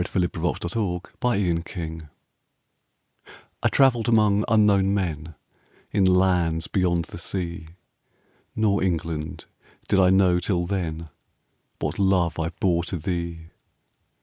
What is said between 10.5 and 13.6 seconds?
then What love I bore to thee.